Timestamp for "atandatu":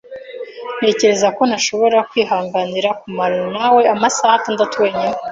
4.39-4.73